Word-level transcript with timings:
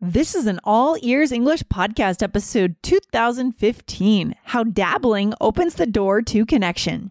This 0.00 0.36
is 0.36 0.46
an 0.46 0.60
all 0.62 0.96
ears 1.02 1.32
English 1.32 1.64
podcast 1.64 2.22
episode 2.22 2.76
2015 2.84 4.36
How 4.44 4.62
Dabbling 4.62 5.34
Opens 5.40 5.74
the 5.74 5.86
Door 5.86 6.22
to 6.22 6.46
Connection. 6.46 7.10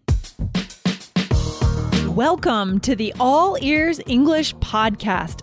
Welcome 2.06 2.80
to 2.80 2.96
the 2.96 3.12
All 3.20 3.58
Ears 3.60 4.00
English 4.06 4.56
podcast, 4.56 5.42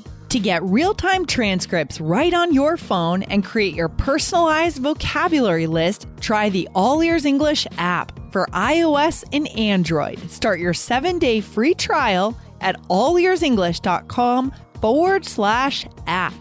To 0.31 0.39
get 0.39 0.63
real 0.63 0.93
time 0.93 1.25
transcripts 1.25 1.99
right 1.99 2.33
on 2.33 2.53
your 2.53 2.77
phone 2.77 3.23
and 3.23 3.43
create 3.43 3.75
your 3.75 3.89
personalized 3.89 4.77
vocabulary 4.77 5.67
list, 5.67 6.07
try 6.21 6.47
the 6.47 6.69
All 6.73 7.03
Ears 7.03 7.25
English 7.25 7.67
app 7.77 8.17
for 8.31 8.45
iOS 8.53 9.25
and 9.33 9.49
Android. 9.57 10.31
Start 10.31 10.61
your 10.61 10.73
seven 10.73 11.19
day 11.19 11.41
free 11.41 11.73
trial 11.73 12.37
at 12.61 12.81
allearsenglish.com 12.83 14.53
forward 14.79 15.25
slash 15.25 15.85
app. 16.07 16.33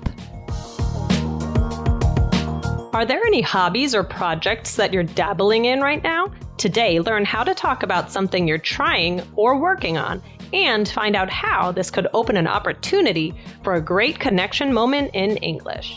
Are 2.94 3.04
there 3.04 3.24
any 3.26 3.40
hobbies 3.40 3.92
or 3.92 4.04
projects 4.04 4.76
that 4.76 4.92
you're 4.92 5.02
dabbling 5.02 5.64
in 5.64 5.80
right 5.80 6.00
now? 6.04 6.30
Today, 6.60 7.00
learn 7.00 7.24
how 7.24 7.42
to 7.42 7.54
talk 7.54 7.82
about 7.82 8.12
something 8.12 8.46
you're 8.46 8.58
trying 8.58 9.22
or 9.34 9.58
working 9.58 9.96
on 9.96 10.22
and 10.52 10.86
find 10.86 11.16
out 11.16 11.30
how 11.30 11.72
this 11.72 11.90
could 11.90 12.06
open 12.12 12.36
an 12.36 12.46
opportunity 12.46 13.34
for 13.64 13.76
a 13.76 13.80
great 13.80 14.20
connection 14.20 14.70
moment 14.70 15.10
in 15.14 15.38
English. 15.38 15.96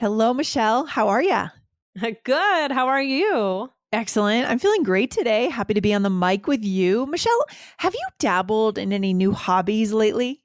Hello, 0.00 0.32
Michelle. 0.32 0.86
How 0.86 1.08
are 1.08 1.22
you? 1.22 1.44
Good. 2.24 2.72
How 2.72 2.86
are 2.86 3.02
you? 3.02 3.70
Excellent. 3.92 4.48
I'm 4.48 4.58
feeling 4.58 4.82
great 4.82 5.10
today. 5.10 5.50
Happy 5.50 5.74
to 5.74 5.82
be 5.82 5.92
on 5.92 6.00
the 6.00 6.08
mic 6.08 6.46
with 6.46 6.64
you. 6.64 7.04
Michelle, 7.04 7.44
have 7.76 7.92
you 7.92 8.08
dabbled 8.18 8.78
in 8.78 8.94
any 8.94 9.12
new 9.12 9.32
hobbies 9.32 9.92
lately? 9.92 10.40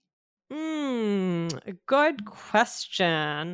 Hmm, 0.51 1.47
good 1.87 2.25
question. 2.25 3.53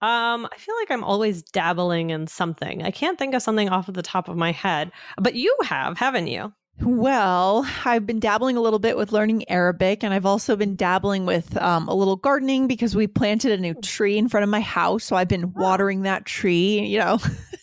Um, 0.00 0.48
I 0.50 0.56
feel 0.56 0.74
like 0.80 0.90
I'm 0.90 1.04
always 1.04 1.42
dabbling 1.42 2.08
in 2.08 2.28
something. 2.28 2.82
I 2.82 2.90
can't 2.90 3.18
think 3.18 3.34
of 3.34 3.42
something 3.42 3.68
off 3.68 3.88
of 3.88 3.94
the 3.94 4.00
top 4.00 4.30
of 4.30 4.38
my 4.38 4.52
head, 4.52 4.90
but 5.20 5.34
you 5.34 5.54
have, 5.64 5.98
haven't 5.98 6.28
you? 6.28 6.54
Well, 6.84 7.68
I've 7.84 8.06
been 8.06 8.18
dabbling 8.18 8.56
a 8.56 8.60
little 8.60 8.78
bit 8.78 8.96
with 8.96 9.12
learning 9.12 9.48
Arabic, 9.48 10.02
and 10.02 10.12
I've 10.12 10.26
also 10.26 10.56
been 10.56 10.74
dabbling 10.74 11.26
with 11.26 11.56
um, 11.58 11.88
a 11.88 11.94
little 11.94 12.16
gardening 12.16 12.66
because 12.66 12.96
we 12.96 13.06
planted 13.06 13.52
a 13.52 13.56
new 13.56 13.74
tree 13.74 14.18
in 14.18 14.28
front 14.28 14.42
of 14.44 14.50
my 14.50 14.60
house. 14.60 15.04
So 15.04 15.14
I've 15.16 15.28
been 15.28 15.52
watering 15.52 16.02
that 16.02 16.26
tree, 16.26 16.80
you 16.80 16.98
know, 16.98 17.18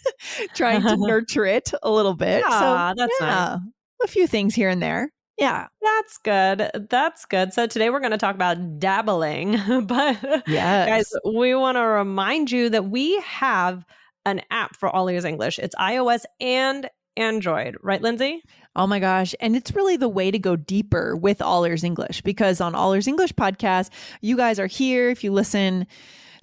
trying 0.56 0.82
to 0.84 0.96
nurture 0.98 1.46
it 1.46 1.72
a 1.84 1.92
little 1.92 2.16
bit. 2.16 2.44
So 2.44 2.94
that's 2.96 3.14
yeah, 3.20 3.28
nice. 3.28 3.60
a 4.04 4.08
few 4.08 4.26
things 4.26 4.56
here 4.56 4.70
and 4.70 4.82
there. 4.82 5.12
Yeah. 5.38 5.68
That's 5.82 6.18
good. 6.18 6.88
That's 6.90 7.26
good. 7.26 7.54
So 7.54 7.66
today 7.68 7.90
we're 7.90 8.00
going 8.02 8.12
to 8.12 8.18
talk 8.18 8.36
about 8.36 8.80
dabbling, 8.80 9.52
but 9.86 10.44
Yes. 10.48 10.88
guys, 10.88 11.14
we 11.26 11.56
want 11.56 11.78
to 11.78 11.84
remind 11.84 12.52
you 12.52 12.70
that 12.70 12.86
we 12.90 13.20
have 13.22 13.86
an 14.26 14.42
app 14.52 14.76
for 14.76 14.90
All 14.90 15.10
Ears 15.10 15.26
English. 15.26 15.60
It's 15.60 15.76
iOS 15.76 16.24
and 16.40 16.90
Android, 17.18 17.76
right, 17.82 18.02
Lindsay? 18.02 18.42
Oh 18.80 18.88
my 18.88 19.00
gosh. 19.00 19.36
And 19.42 19.58
it's 19.58 19.76
really 19.76 19.98
the 19.98 20.08
way 20.08 20.32
to 20.32 20.40
go 20.40 20.56
deeper 20.56 21.14
with 21.14 21.42
All 21.42 21.66
Ears 21.66 21.84
English 21.84 22.22
because 22.22 22.62
on 22.62 22.76
All 22.76 22.94
Ears 22.94 23.08
English 23.08 23.34
podcast, 23.34 23.90
you 24.22 24.38
guys 24.38 24.58
are 24.58 24.68
here. 24.68 25.10
If 25.10 25.22
you 25.22 25.34
listen, 25.34 25.86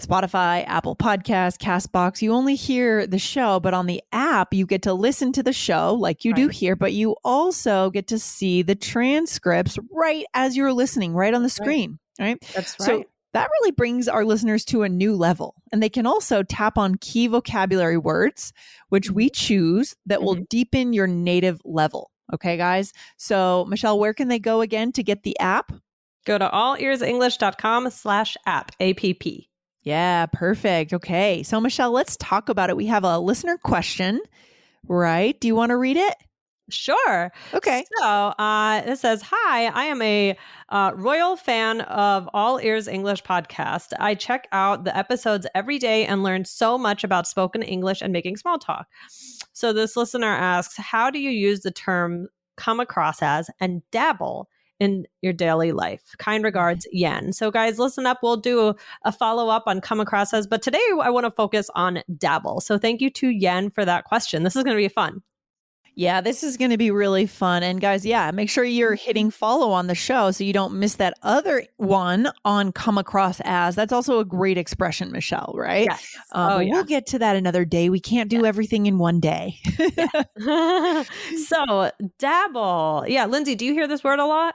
Spotify, 0.02 0.62
Apple 0.66 0.94
Podcasts, 0.94 1.56
Castbox, 1.56 2.20
you 2.20 2.34
only 2.34 2.54
hear 2.54 3.06
the 3.06 3.18
show, 3.18 3.58
but 3.58 3.72
on 3.72 3.86
the 3.86 4.02
app, 4.12 4.52
you 4.52 4.66
get 4.66 4.82
to 4.82 4.92
listen 4.92 5.32
to 5.32 5.42
the 5.42 5.54
show 5.54 5.94
like 5.94 6.26
you 6.26 6.34
do 6.34 6.48
here, 6.48 6.76
but 6.76 6.92
you 6.92 7.16
also 7.24 7.88
get 7.88 8.06
to 8.08 8.18
see 8.18 8.60
the 8.60 8.74
transcripts 8.74 9.78
right 9.90 10.26
as 10.34 10.58
you're 10.58 10.74
listening, 10.74 11.14
right 11.14 11.32
on 11.32 11.42
the 11.42 11.48
screen. 11.48 11.98
Right. 12.20 12.38
That's 12.54 12.76
So 12.84 13.04
that 13.32 13.48
really 13.60 13.72
brings 13.72 14.08
our 14.08 14.26
listeners 14.26 14.66
to 14.66 14.82
a 14.82 14.90
new 14.90 15.16
level. 15.16 15.54
And 15.72 15.82
they 15.82 15.88
can 15.88 16.04
also 16.04 16.42
tap 16.42 16.76
on 16.76 16.96
key 16.96 17.28
vocabulary 17.28 17.96
words, 17.96 18.52
which 18.90 19.10
we 19.10 19.30
mm-hmm. 19.30 19.32
choose 19.32 19.94
that 20.04 20.22
will 20.22 20.34
mm-hmm. 20.34 20.44
deepen 20.50 20.92
your 20.92 21.06
native 21.06 21.62
level. 21.64 22.10
Okay, 22.32 22.56
guys. 22.56 22.92
So, 23.16 23.64
Michelle, 23.68 23.98
where 23.98 24.14
can 24.14 24.28
they 24.28 24.38
go 24.38 24.60
again 24.60 24.92
to 24.92 25.02
get 25.02 25.22
the 25.22 25.38
app? 25.38 25.72
Go 26.24 26.38
to 26.38 26.48
allearsenglish.com 26.48 27.90
slash 27.90 28.36
app, 28.46 28.72
A-P-P. 28.80 29.48
Yeah, 29.82 30.26
perfect. 30.26 30.92
Okay. 30.92 31.44
So, 31.44 31.60
Michelle, 31.60 31.92
let's 31.92 32.16
talk 32.16 32.48
about 32.48 32.70
it. 32.70 32.76
We 32.76 32.86
have 32.86 33.04
a 33.04 33.20
listener 33.20 33.56
question, 33.58 34.20
right? 34.88 35.38
Do 35.40 35.46
you 35.46 35.54
want 35.54 35.70
to 35.70 35.76
read 35.76 35.96
it? 35.96 36.14
Sure. 36.68 37.30
Okay. 37.54 37.84
So 37.98 38.04
uh, 38.04 38.82
it 38.84 38.98
says, 38.98 39.22
Hi, 39.24 39.66
I 39.66 39.84
am 39.84 40.02
a 40.02 40.36
uh, 40.68 40.92
royal 40.96 41.36
fan 41.36 41.82
of 41.82 42.28
All 42.34 42.58
Ears 42.58 42.88
English 42.88 43.22
podcast. 43.22 43.92
I 44.00 44.14
check 44.16 44.48
out 44.50 44.84
the 44.84 44.96
episodes 44.96 45.46
every 45.54 45.78
day 45.78 46.06
and 46.06 46.24
learn 46.24 46.44
so 46.44 46.76
much 46.76 47.04
about 47.04 47.28
spoken 47.28 47.62
English 47.62 48.02
and 48.02 48.12
making 48.12 48.36
small 48.36 48.58
talk. 48.58 48.88
So 49.52 49.72
this 49.72 49.96
listener 49.96 50.26
asks, 50.32 50.76
How 50.76 51.08
do 51.10 51.20
you 51.20 51.30
use 51.30 51.60
the 51.60 51.70
term 51.70 52.28
come 52.56 52.80
across 52.80 53.22
as 53.22 53.48
and 53.60 53.82
dabble? 53.90 54.48
In 54.78 55.06
your 55.22 55.32
daily 55.32 55.72
life. 55.72 56.02
Kind 56.18 56.44
regards, 56.44 56.86
Yen. 56.92 57.32
So, 57.32 57.50
guys, 57.50 57.78
listen 57.78 58.04
up. 58.04 58.18
We'll 58.22 58.36
do 58.36 58.68
a, 58.68 58.76
a 59.06 59.10
follow 59.10 59.48
up 59.48 59.62
on 59.66 59.80
come 59.80 60.00
across 60.00 60.34
as, 60.34 60.46
but 60.46 60.60
today 60.60 60.82
I 61.02 61.08
want 61.08 61.24
to 61.24 61.30
focus 61.30 61.70
on 61.74 62.02
dabble. 62.18 62.60
So, 62.60 62.76
thank 62.76 63.00
you 63.00 63.08
to 63.08 63.30
Yen 63.30 63.70
for 63.70 63.86
that 63.86 64.04
question. 64.04 64.42
This 64.42 64.54
is 64.54 64.64
going 64.64 64.76
to 64.76 64.82
be 64.82 64.88
fun. 64.88 65.22
Yeah, 65.98 66.20
this 66.20 66.42
is 66.42 66.58
going 66.58 66.70
to 66.70 66.76
be 66.76 66.90
really 66.90 67.26
fun. 67.26 67.62
And 67.62 67.80
guys, 67.80 68.04
yeah, 68.04 68.30
make 68.30 68.50
sure 68.50 68.64
you're 68.64 68.94
hitting 68.94 69.30
follow 69.30 69.70
on 69.70 69.86
the 69.86 69.94
show 69.94 70.30
so 70.30 70.44
you 70.44 70.52
don't 70.52 70.74
miss 70.74 70.96
that 70.96 71.14
other 71.22 71.64
one 71.78 72.28
on 72.44 72.70
come 72.70 72.98
across 72.98 73.40
as. 73.44 73.74
That's 73.74 73.92
also 73.92 74.18
a 74.18 74.24
great 74.24 74.58
expression, 74.58 75.10
Michelle, 75.10 75.54
right? 75.56 75.86
Yes. 75.88 76.16
Um, 76.32 76.52
oh, 76.52 76.58
yeah. 76.60 76.72
We'll 76.72 76.84
get 76.84 77.06
to 77.06 77.18
that 77.20 77.34
another 77.34 77.64
day. 77.64 77.88
We 77.88 77.98
can't 77.98 78.28
do 78.28 78.44
everything 78.44 78.84
in 78.84 78.98
one 78.98 79.20
day. 79.20 79.58
so 81.48 81.90
dabble. 82.18 83.06
Yeah, 83.08 83.24
Lindsay, 83.24 83.54
do 83.54 83.64
you 83.64 83.72
hear 83.72 83.88
this 83.88 84.04
word 84.04 84.18
a 84.18 84.26
lot? 84.26 84.54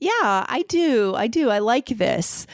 yeah, 0.00 0.46
I 0.48 0.64
do. 0.68 1.14
I 1.14 1.26
do. 1.26 1.50
I 1.50 1.58
like 1.58 1.86
this. 1.86 2.46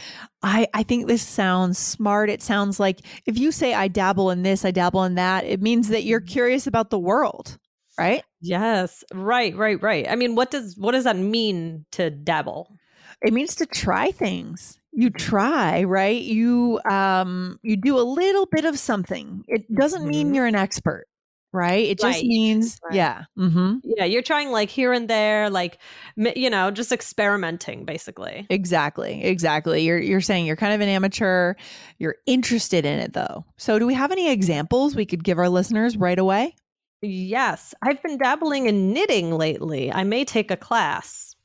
I, 0.43 0.67
I 0.75 0.83
think 0.83 1.07
this 1.07 1.23
sounds 1.23 1.79
smart. 1.79 2.31
It 2.31 2.43
sounds 2.43 2.79
like 2.79 3.01
if 3.27 3.39
you 3.39 3.51
say, 3.53 3.75
I 3.75 3.89
dabble 3.89 4.31
in 4.31 4.43
this, 4.43 4.65
I 4.65 4.71
dabble 4.71 5.05
in 5.05 5.15
that, 5.15 5.45
it 5.45 5.61
means 5.63 5.89
that 5.89 6.05
you're 6.05 6.21
curious 6.21 6.67
about 6.67 6.91
the 6.91 6.99
world, 6.99 7.59
right? 7.99 8.23
Yes. 8.41 9.05
Right, 9.13 9.57
right, 9.57 9.81
right. 9.83 10.07
I 10.09 10.17
mean, 10.17 10.35
what 10.35 10.51
does 10.51 10.77
what 10.77 10.93
does 10.93 11.05
that 11.05 11.17
mean 11.17 11.85
to 11.93 12.11
dabble? 12.11 12.77
it 13.23 13.33
means 13.33 13.55
to 13.55 13.65
try 13.65 14.11
things 14.11 14.79
you 14.93 15.09
try 15.09 15.83
right 15.85 16.23
you 16.23 16.81
um 16.91 17.59
you 17.63 17.77
do 17.77 17.97
a 17.99 18.03
little 18.03 18.45
bit 18.47 18.65
of 18.65 18.79
something 18.79 19.43
it 19.49 19.63
doesn't 19.75 20.07
mean 20.07 20.31
Mhm. 20.31 20.35
you're 20.35 20.47
an 20.47 20.57
expert 20.57 21.07
right 21.53 21.87
it 21.89 21.99
just 22.01 22.19
Right, 22.19 22.25
means 22.25 22.79
right. 22.85 22.95
yeah 22.95 23.25
mm-hmm. 23.39 23.77
Yeah, 23.85 24.05
you're 24.05 24.21
trying 24.23 24.51
like 24.51 24.69
here 24.69 24.93
and 24.93 25.09
there, 25.09 25.49
like 25.49 25.79
you 26.17 26.51
know, 26.51 26.71
just 26.73 26.91
experimenting 26.93 27.85
basically. 27.85 28.47
exactly 28.51 29.23
exactly 29.25 29.83
you're 29.85 29.99
you're 30.01 30.21
saying 30.21 30.45
you're 30.45 30.57
kind 30.57 30.75
of 30.75 30.81
an 30.81 30.89
amateur 30.89 31.55
you're 31.99 32.17
interested 32.27 32.85
in 32.85 32.99
it 32.99 33.13
though 33.15 33.45
so 33.57 33.79
do 33.79 33.87
we 33.87 33.95
have 33.95 34.11
any 34.13 34.29
examples 34.31 34.95
we 34.97 35.07
could 35.07 35.23
give 35.25 35.39
our 35.39 35.49
listeners 35.49 35.97
right 35.97 36.19
away 36.19 36.55
Yes, 37.05 37.75
I've 37.83 38.03
been 38.03 38.19
dabbling 38.19 38.67
in 38.67 38.93
knitting 38.93 39.33
lately. 39.33 39.93
I 39.93 40.05
may 40.05 40.25
take 40.25 40.51
a 40.51 40.57
class. 40.57 41.37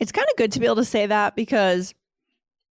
it's 0.00 0.12
kind 0.12 0.26
of 0.30 0.36
good 0.36 0.52
to 0.52 0.60
be 0.60 0.66
able 0.66 0.76
to 0.76 0.84
say 0.84 1.06
that 1.06 1.34
because 1.36 1.94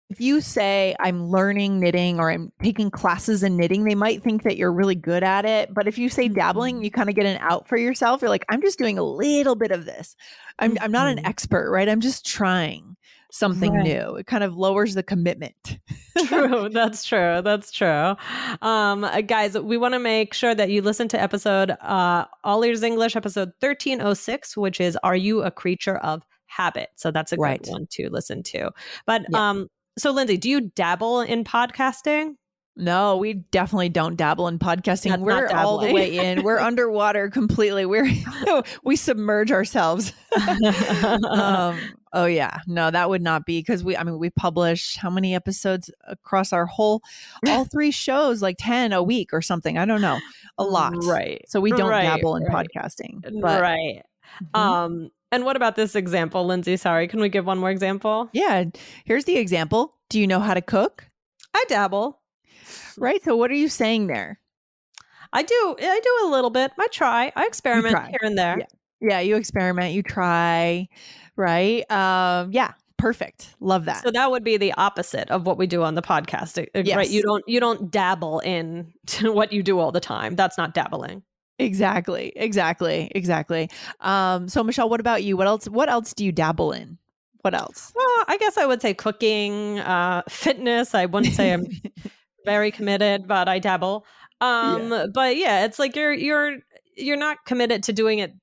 if 0.09 0.21
you 0.21 0.39
say 0.39 0.95
I'm 0.99 1.29
learning 1.29 1.79
knitting 1.79 2.19
or 2.19 2.29
I'm 2.29 2.51
taking 2.61 2.91
classes 2.91 3.41
in 3.41 3.57
knitting, 3.57 3.83
they 3.85 3.95
might 3.95 4.21
think 4.23 4.43
that 4.43 4.55
you're 4.55 4.71
really 4.71 4.93
good 4.95 5.23
at 5.23 5.45
it. 5.45 5.73
But 5.73 5.87
if 5.87 5.97
you 5.97 6.09
say 6.09 6.27
dabbling, 6.27 6.83
you 6.83 6.91
kind 6.91 7.09
of 7.09 7.15
get 7.15 7.25
an 7.25 7.37
out 7.41 7.67
for 7.67 7.75
yourself. 7.77 8.21
You're 8.21 8.29
like, 8.29 8.45
I'm 8.49 8.61
just 8.61 8.77
doing 8.77 8.97
a 8.99 9.03
little 9.03 9.55
bit 9.55 9.71
of 9.71 9.85
this. 9.85 10.15
I'm 10.59 10.77
I'm 10.81 10.91
not 10.91 11.07
an 11.07 11.17
Mhm. 11.17 11.27
expert, 11.27 11.71
right? 11.71 11.89
I'm 11.89 12.01
just 12.01 12.25
trying 12.25 12.95
something 13.35 13.73
Right. 13.73 13.83
new. 13.83 14.15
It 14.15 14.27
kind 14.27 14.43
of 14.43 14.55
lowers 14.55 14.93
the 14.95 15.03
commitment. 15.03 15.79
true 16.27 16.69
that's 16.73 17.03
true 17.05 17.41
that's 17.43 17.69
true 17.71 18.15
um 18.61 19.03
uh, 19.03 19.19
guys 19.21 19.57
we 19.59 19.75
want 19.77 19.93
to 19.93 19.99
make 19.99 20.33
sure 20.33 20.55
that 20.55 20.69
you 20.69 20.81
listen 20.81 21.09
to 21.09 21.21
episode 21.21 21.71
uh 21.81 22.23
all 22.45 22.63
ears 22.63 22.81
english 22.83 23.17
episode 23.17 23.49
1306 23.59 24.55
which 24.55 24.79
is 24.79 24.97
are 25.03 25.15
you 25.17 25.43
a 25.43 25.51
creature 25.51 25.97
of 25.97 26.23
habit 26.45 26.87
so 26.95 27.11
that's 27.11 27.33
a 27.33 27.35
Right. 27.35 27.61
good 27.61 27.69
one 27.71 27.87
to 27.91 28.09
listen 28.09 28.43
to 28.43 28.71
but 29.05 29.23
Yeah. 29.29 29.49
um 29.49 29.67
so 29.97 30.11
lindsay 30.11 30.37
do 30.37 30.49
you 30.49 30.61
dabble 30.61 31.19
in 31.19 31.43
podcasting 31.43 32.35
No, 32.77 33.15
we 33.17 33.33
definitely 33.51 33.87
don't 33.89 34.15
dabble 34.17 34.47
in 34.49 34.59
podcasting. 34.59 35.11
That's 35.11 35.21
We're 35.21 35.47
all 35.47 35.77
the 35.79 35.93
way 35.93 36.17
in. 36.17 36.43
We're 36.43 36.59
underwater 36.69 37.29
completely. 37.29 37.85
We're 37.85 38.09
we 38.83 38.97
submerge 38.97 39.49
ourselves. 39.53 40.11
um, 41.29 41.79
oh 42.15 42.25
yeah, 42.25 42.57
no, 42.65 42.89
that 42.89 43.09
would 43.09 43.21
not 43.21 43.45
be 43.45 43.59
because 43.59 43.83
we. 43.83 43.95
I 43.95 44.03
mean, 44.03 44.17
we 44.17 44.31
publish 44.31 44.95
how 44.95 45.11
many 45.11 45.35
episodes 45.35 45.91
across 46.07 46.51
our 46.51 46.65
whole, 46.65 47.03
all 47.47 47.65
three 47.71 47.91
shows, 47.91 48.41
like 48.41 48.55
ten 48.57 48.91
a 48.93 49.03
week 49.03 49.31
or 49.33 49.41
something. 49.43 49.77
I 49.77 49.85
don't 49.85 50.01
know, 50.01 50.19
a 50.57 50.63
lot. 50.63 50.93
right 51.03 51.45
So 51.47 51.59
we 51.61 51.69
don't 51.71 51.89
Right, 51.89 52.01
dabble 52.03 52.37
in 52.37 52.43
right. 52.45 52.67
podcasting. 52.75 53.21
But 53.41 53.61
right 53.61 54.01
Mhm. 54.41 54.59
um 54.59 55.11
and 55.31 55.45
what 55.45 55.55
about 55.55 55.75
this 55.75 55.95
example 55.95 56.45
lindsay 56.47 56.77
sorry 56.77 57.07
can 57.07 57.19
we 57.21 57.29
give 57.29 57.45
one 57.45 57.59
more 57.59 57.69
example 57.69 58.27
yeah, 58.33 58.63
here's 59.05 59.25
the 59.25 59.37
example. 59.37 59.93
Do 60.09 60.19
you 60.19 60.25
know 60.25 60.39
how 60.39 60.55
to 60.55 60.61
cook? 60.63 61.07
i 61.53 61.63
dabble 61.69 62.21
Right. 62.97 63.23
So 63.23 63.35
what 63.35 63.51
are 63.51 63.55
you 63.55 63.69
saying 63.69 64.07
there? 64.07 64.39
I 65.31 65.43
do. 65.43 65.75
I 65.79 65.99
do 66.03 66.27
a 66.27 66.31
little 66.31 66.49
bit. 66.49 66.71
I 66.79 66.87
try. 66.87 67.31
I 67.35 67.45
experiment 67.45 67.91
try. 67.95 68.07
here 68.07 68.19
and 68.23 68.37
there. 68.37 68.59
Yeah. 68.59 68.65
Yeah, 69.01 69.19
you 69.19 69.35
experiment, 69.35 69.93
you 69.93 70.03
try, 70.03 70.87
right? 71.35 71.89
Um, 71.91 72.51
yeah, 72.51 72.73
perfect. 72.97 73.55
Love 73.59 73.85
that. 73.85 74.03
So 74.03 74.11
that 74.11 74.31
would 74.31 74.43
be 74.43 74.57
the 74.57 74.73
opposite 74.73 75.29
of 75.29 75.45
what 75.45 75.57
we 75.57 75.67
do 75.67 75.83
on 75.83 75.95
the 75.95 76.01
podcast, 76.01 76.57
uh, 76.57 76.65
right? 76.75 76.85
Yes. 76.85 77.11
You 77.11 77.21
don't 77.21 77.43
you 77.47 77.59
don't 77.59 77.91
dabble 77.91 78.39
in 78.39 78.93
what 79.21 79.51
you 79.51 79.63
do 79.63 79.79
all 79.79 79.91
the 79.91 79.99
time. 79.99 80.35
That's 80.35 80.57
not 80.57 80.73
dabbling. 80.73 81.23
Exactly. 81.57 82.33
Exactly. 82.35 83.11
Exactly. 83.15 83.69
Um, 84.01 84.49
so 84.49 84.63
Michelle, 84.63 84.89
what 84.89 84.99
about 84.99 85.23
you? 85.23 85.37
What 85.37 85.47
else 85.47 85.67
what 85.67 85.89
else 85.89 86.13
do 86.13 86.25
you 86.25 86.31
dabble 86.31 86.71
in? 86.71 86.97
What 87.41 87.53
else? 87.53 87.93
Well, 87.95 88.25
I 88.27 88.37
guess 88.39 88.57
I 88.57 88.65
would 88.65 88.81
say 88.81 88.93
cooking, 88.93 89.79
uh, 89.79 90.23
fitness. 90.27 90.95
I 90.95 91.05
wouldn't 91.05 91.35
say 91.35 91.53
I'm 91.53 91.67
very 92.45 92.71
committed, 92.71 93.27
but 93.27 93.47
I 93.47 93.59
dabble. 93.59 94.05
Um, 94.41 95.11
but 95.13 95.37
yeah, 95.37 95.65
it's 95.65 95.77
like 95.79 95.95
you're 95.95 96.13
you're 96.13 96.57
you're 96.97 97.17
not 97.17 97.45
committed 97.45 97.83
to 97.83 97.93
doing 97.93 98.19
it 98.19 98.33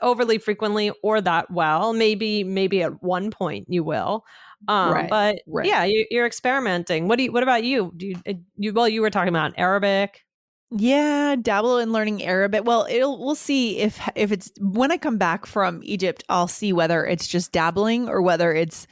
overly 0.00 0.38
frequently 0.38 0.90
or 1.02 1.20
that 1.20 1.50
well. 1.50 1.92
Maybe 1.92 2.44
maybe 2.44 2.82
at 2.82 3.02
one 3.02 3.30
point 3.30 3.66
you 3.68 3.84
will. 3.84 4.24
Um, 4.68 4.92
Right, 4.92 5.10
but 5.10 5.38
right. 5.46 5.66
yeah, 5.66 5.84
you, 5.84 6.06
you're 6.10 6.26
experimenting. 6.26 7.08
What 7.08 7.16
do 7.16 7.24
you? 7.24 7.32
What 7.32 7.42
about 7.42 7.64
you? 7.64 7.92
Do 7.96 8.06
you, 8.06 8.16
uh, 8.28 8.32
you? 8.56 8.72
Well, 8.72 8.88
you 8.88 9.00
were 9.02 9.10
talking 9.10 9.28
about 9.28 9.54
Arabic. 9.56 10.24
Yeah, 10.70 11.36
dabble 11.40 11.78
in 11.78 11.92
learning 11.92 12.24
Arabic. 12.24 12.64
Well, 12.64 12.86
it'll 12.90 13.24
we'll 13.24 13.36
see 13.36 13.78
if 13.78 14.00
if 14.16 14.32
it's 14.32 14.50
when 14.60 14.90
I 14.90 14.96
come 14.96 15.18
back 15.18 15.46
from 15.46 15.80
Egypt, 15.84 16.24
I'll 16.28 16.48
see 16.48 16.72
whether 16.72 17.04
it's 17.04 17.28
just 17.28 17.52
dabbling 17.52 18.08
or 18.08 18.20
whether 18.20 18.52
it's 18.52 18.86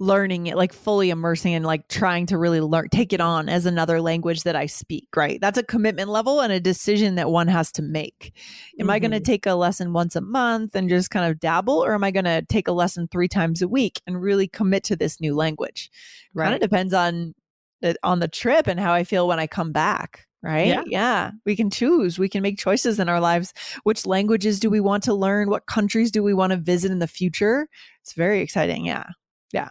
learning 0.00 0.46
it 0.46 0.56
like 0.56 0.72
fully 0.72 1.10
immersing 1.10 1.54
and 1.54 1.66
like 1.66 1.88
trying 1.88 2.26
to 2.26 2.38
really 2.38 2.60
learn 2.60 2.88
take 2.88 3.12
it 3.12 3.20
on 3.20 3.48
as 3.48 3.66
another 3.66 4.00
language 4.00 4.44
that 4.44 4.54
I 4.54 4.66
speak, 4.66 5.08
right? 5.16 5.40
That's 5.40 5.58
a 5.58 5.62
commitment 5.62 6.08
level 6.08 6.40
and 6.40 6.52
a 6.52 6.60
decision 6.60 7.16
that 7.16 7.30
one 7.30 7.48
has 7.48 7.72
to 7.72 7.82
make. 7.82 8.32
Am 8.78 8.90
I 8.90 9.00
going 9.00 9.10
to 9.10 9.16
mm-hmm. 9.16 9.24
take 9.24 9.46
a 9.46 9.54
lesson 9.54 9.92
once 9.92 10.14
a 10.14 10.20
month 10.20 10.76
and 10.76 10.88
just 10.88 11.10
kind 11.10 11.28
of 11.28 11.40
dabble 11.40 11.84
or 11.84 11.94
am 11.94 12.04
I 12.04 12.12
going 12.12 12.26
to 12.26 12.42
take 12.42 12.68
a 12.68 12.72
lesson 12.72 13.08
3 13.08 13.26
times 13.26 13.60
a 13.60 13.68
week 13.68 14.00
and 14.06 14.20
really 14.22 14.46
commit 14.46 14.84
to 14.84 14.96
this 14.96 15.20
new 15.20 15.34
language? 15.34 15.90
Kind 16.36 16.54
of 16.54 16.60
depends 16.60 16.94
on 16.94 17.34
the, 17.82 17.96
on 18.04 18.20
the 18.20 18.28
trip 18.28 18.68
and 18.68 18.78
how 18.78 18.92
I 18.92 19.02
feel 19.02 19.26
when 19.26 19.40
I 19.40 19.48
come 19.48 19.72
back. 19.72 20.26
Right. 20.40 20.68
Yeah. 20.68 20.84
yeah. 20.86 21.30
We 21.44 21.56
can 21.56 21.68
choose. 21.68 22.16
We 22.16 22.28
can 22.28 22.42
make 22.42 22.58
choices 22.58 23.00
in 23.00 23.08
our 23.08 23.18
lives. 23.18 23.52
Which 23.82 24.06
languages 24.06 24.60
do 24.60 24.70
we 24.70 24.78
want 24.78 25.02
to 25.04 25.14
learn? 25.14 25.50
What 25.50 25.66
countries 25.66 26.12
do 26.12 26.22
we 26.22 26.32
want 26.32 26.52
to 26.52 26.56
visit 26.56 26.92
in 26.92 27.00
the 27.00 27.08
future? 27.08 27.66
It's 28.02 28.12
very 28.12 28.40
exciting. 28.40 28.86
Yeah. 28.86 29.06
Yeah. 29.52 29.70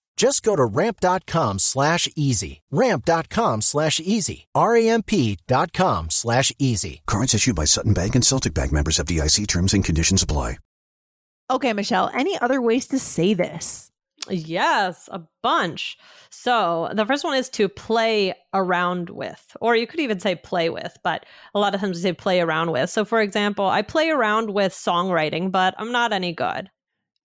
Just 0.17 0.43
go 0.43 0.55
to 0.55 0.65
ramp.com 0.65 1.59
slash 1.59 2.07
easy. 2.15 2.61
Ramp.com 2.69 3.61
slash 3.61 3.99
easy. 3.99 4.47
R-A-M-P 4.53 5.37
dot 5.47 5.73
com 5.73 6.09
slash 6.09 6.51
easy. 6.59 7.01
Cards 7.07 7.33
issued 7.33 7.55
by 7.55 7.65
Sutton 7.65 7.93
Bank 7.93 8.15
and 8.15 8.25
Celtic 8.25 8.53
Bank 8.53 8.71
members 8.71 8.97
FDIC 8.97 9.47
terms 9.47 9.73
and 9.73 9.83
conditions 9.83 10.21
apply. 10.21 10.57
Okay, 11.49 11.73
Michelle, 11.73 12.09
any 12.13 12.39
other 12.39 12.61
ways 12.61 12.87
to 12.87 12.97
say 12.99 13.33
this? 13.33 13.91
Yes, 14.29 15.09
a 15.11 15.21
bunch. 15.43 15.97
So 16.29 16.89
the 16.93 17.05
first 17.05 17.23
one 17.23 17.35
is 17.35 17.49
to 17.49 17.67
play 17.67 18.33
around 18.53 19.09
with, 19.09 19.57
or 19.59 19.75
you 19.75 19.85
could 19.87 19.99
even 19.99 20.19
say 20.19 20.35
play 20.35 20.69
with, 20.69 20.95
but 21.03 21.25
a 21.53 21.59
lot 21.59 21.73
of 21.73 21.81
times 21.81 21.97
we 21.97 22.03
say 22.03 22.13
play 22.13 22.39
around 22.39 22.71
with. 22.71 22.89
So, 22.89 23.03
for 23.03 23.19
example, 23.19 23.65
I 23.65 23.81
play 23.81 24.11
around 24.11 24.53
with 24.53 24.71
songwriting, 24.73 25.51
but 25.51 25.73
I'm 25.77 25.91
not 25.91 26.13
any 26.13 26.33
good. 26.33 26.69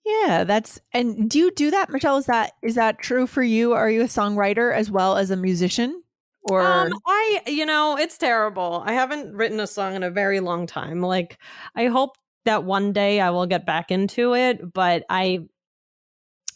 Yeah, 0.07 0.45
that's 0.45 0.81
and 0.93 1.29
do 1.29 1.39
you 1.39 1.51
do 1.51 1.71
that, 1.73 1.91
Michelle? 1.91 2.17
Is 2.17 2.27
that 2.27 2.53
is 2.63 2.77
that 2.77 3.01
true 3.01 3.27
for 3.27 3.43
you? 3.43 3.73
Are 3.73 3.91
you 3.91 4.03
a 4.03 4.05
songwriter 4.05 4.73
as 4.73 4.89
well 4.91 5.17
as 5.17 5.31
a 5.33 5.37
musician? 5.37 6.03
Or 6.43 6.63
Um, 6.63 6.93
I, 7.07 7.43
you 7.49 7.67
know, 7.67 7.97
it's 7.99 8.17
terrible. 8.17 8.83
I 8.87 8.93
haven't 8.93 9.35
written 9.35 9.59
a 9.59 9.67
song 9.67 9.95
in 9.97 10.05
a 10.05 10.11
very 10.11 10.39
long 10.39 10.67
time. 10.69 11.01
Like, 11.01 11.39
I 11.75 11.87
hope 11.87 12.17
that 12.45 12.63
one 12.63 12.93
day 12.93 13.21
I 13.21 13.31
will 13.31 13.47
get 13.47 13.67
back 13.67 13.91
into 13.91 14.35
it, 14.37 14.73
but 14.73 15.05
I, 15.11 15.41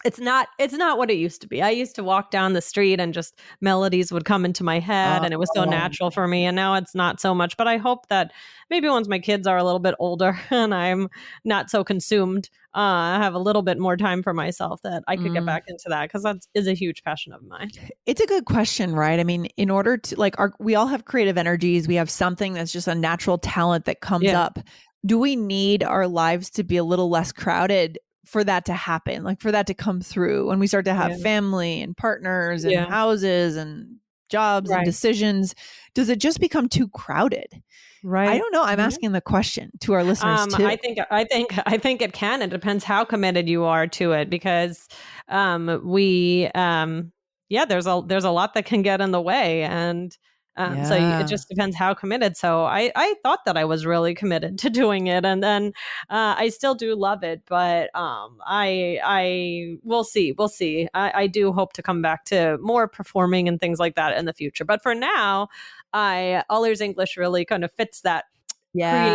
it's 0.04 0.18
not, 0.18 0.48
it's 0.58 0.74
not 0.74 0.96
what 0.98 1.10
it 1.10 1.18
used 1.18 1.40
to 1.42 1.46
be. 1.48 1.60
I 1.62 1.70
used 1.70 1.94
to 1.96 2.04
walk 2.04 2.30
down 2.30 2.52
the 2.54 2.62
street 2.62 2.98
and 3.00 3.12
just 3.12 3.38
melodies 3.60 4.10
would 4.10 4.24
come 4.24 4.44
into 4.44 4.64
my 4.64 4.78
head 4.78 5.24
and 5.24 5.32
it 5.32 5.38
was 5.38 5.50
so 5.54 5.62
Oh. 5.62 5.70
natural 5.70 6.10
for 6.10 6.26
me. 6.26 6.46
And 6.46 6.56
now 6.56 6.74
it's 6.74 6.94
not 6.94 7.20
so 7.20 7.34
much, 7.34 7.56
but 7.56 7.68
I 7.68 7.76
hope 7.76 8.08
that 8.08 8.32
maybe 8.70 8.88
once 8.88 9.08
my 9.08 9.18
kids 9.18 9.46
are 9.46 9.58
a 9.58 9.64
little 9.64 9.78
bit 9.78 9.94
older 9.98 10.38
and 10.50 10.74
I'm 10.74 11.08
not 11.44 11.70
so 11.70 11.84
consumed, 11.84 12.48
uh, 12.74 12.78
I 12.78 13.18
have 13.20 13.34
a 13.34 13.38
little 13.38 13.62
bit 13.62 13.78
more 13.78 13.96
time 13.96 14.22
for 14.22 14.32
myself 14.32 14.80
that 14.82 15.02
I 15.08 15.16
could 15.16 15.34
get 15.34 15.42
Mm. 15.42 15.46
back 15.46 15.64
into 15.68 15.84
that 15.88 16.04
because 16.04 16.22
that 16.22 16.36
is 16.54 16.66
a 16.66 16.72
huge 16.74 17.02
passion 17.02 17.32
of 17.32 17.42
mine. 17.42 17.70
It's 18.06 18.20
a 18.20 18.26
good 18.26 18.44
question, 18.46 18.94
right? 18.94 19.20
I 19.20 19.24
mean, 19.24 19.46
in 19.56 19.70
order 19.70 19.96
to 19.98 20.16
like 20.18 20.38
our 20.38 20.52
we 20.60 20.74
all 20.76 20.86
have 20.86 21.04
creative 21.04 21.36
energies, 21.36 21.86
we 21.88 21.96
have 21.96 22.08
something 22.08 22.54
that's 22.54 22.72
just 22.72 22.88
a 22.88 22.94
natural 22.94 23.38
talent 23.38 23.84
that 23.84 24.00
comes 24.00 24.24
Yeah. 24.24 24.40
up. 24.40 24.58
Do 25.04 25.18
we 25.18 25.34
need 25.36 25.82
our 25.82 26.06
lives 26.06 26.48
to 26.50 26.62
be 26.64 26.76
a 26.76 26.84
little 26.84 27.08
less 27.10 27.32
crowded 27.32 27.98
for 28.26 28.44
that 28.44 28.64
to 28.66 28.74
happen? 28.74 29.24
Like 29.24 29.40
for 29.40 29.50
that 29.52 29.66
to 29.68 29.74
come 29.74 30.00
through 30.00 30.48
when 30.48 30.58
we 30.58 30.66
start 30.66 30.84
to 30.86 30.94
have 30.94 31.10
Yeah. 31.12 31.16
family 31.18 31.82
and 31.82 31.96
partners 31.96 32.64
and 32.64 32.72
Yeah. 32.72 32.88
houses 32.88 33.56
and 33.56 33.96
jobs 34.28 34.70
Right. 34.70 34.78
and 34.78 34.84
decisions, 34.84 35.54
does 35.94 36.08
it 36.08 36.20
just 36.20 36.40
become 36.40 36.68
too 36.68 36.88
crowded? 36.88 37.62
Right. 38.02 38.28
I 38.30 38.38
don't 38.38 38.52
know. 38.52 38.62
I'm 38.62 38.80
asking 38.80 39.12
the 39.12 39.20
question 39.20 39.70
to 39.80 39.92
our 39.92 40.02
listeners 40.04 40.40
Um, 40.40 40.48
too. 40.50 40.66
I 40.66 40.76
think 40.76 40.98
I 41.10 41.24
think 41.24 41.54
I 41.66 41.76
think 41.76 42.00
it 42.00 42.12
can. 42.14 42.40
It 42.40 42.48
depends 42.50 42.82
how 42.84 43.04
committed 43.04 43.48
you 43.48 43.64
are 43.64 43.86
to 43.88 44.12
it 44.12 44.30
because 44.30 44.88
um, 45.28 45.82
we 45.84 46.48
um, 46.54 47.12
yeah, 47.50 47.64
there's 47.66 47.86
a 47.86 48.02
there's 48.06 48.24
a 48.24 48.30
lot 48.30 48.54
that 48.54 48.64
can 48.64 48.80
get 48.82 49.00
in 49.02 49.10
the 49.10 49.20
way, 49.20 49.64
and 49.64 50.16
Um, 50.60 50.84
So 50.84 50.94
it 51.20 51.26
just 51.28 51.48
depends 51.48 51.76
how 51.76 51.94
committed. 51.94 52.36
So 52.36 52.64
I, 52.64 52.90
I 52.96 53.14
thought 53.22 53.40
that 53.46 53.56
I 53.56 53.64
was 53.64 53.86
really 53.86 54.14
committed 54.14 54.58
to 54.62 54.70
doing 54.70 55.06
it, 55.06 55.24
and 55.24 55.42
then 55.42 55.72
uh, 56.08 56.34
I 56.38 56.48
still 56.50 56.74
do 56.74 56.94
love 56.94 57.22
it. 57.22 57.42
But 57.48 57.94
um, 57.94 58.38
I 58.46 59.00
I 59.04 59.76
we'll 59.82 60.04
see, 60.04 60.32
we'll 60.32 60.48
see. 60.48 60.88
I, 60.94 61.12
I 61.22 61.26
do 61.26 61.52
hope 61.52 61.72
to 61.74 61.82
come 61.82 62.02
back 62.02 62.24
to 62.26 62.58
more 62.60 62.88
performing 62.88 63.48
and 63.48 63.58
things 63.60 63.78
like 63.78 63.94
that 63.96 64.16
in 64.16 64.24
the 64.26 64.32
future. 64.34 64.64
But 64.64 64.82
for 64.82 64.94
now, 64.94 65.48
I 65.92 66.42
All 66.50 66.64
Ears 66.64 66.80
English 66.80 67.16
really 67.16 67.44
kind 67.44 67.64
of 67.64 67.72
fits 67.72 68.02
that 68.02 68.24